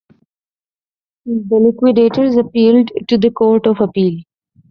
The 1.27 1.57
liquidators 1.57 2.35
appealed 2.35 2.89
to 3.07 3.19
the 3.19 3.29
Court 3.29 3.67
of 3.67 3.81
Appeal. 3.81 4.23